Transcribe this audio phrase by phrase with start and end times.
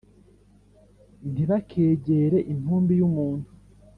[1.31, 3.47] Ntibakegere intumbi y’umuntu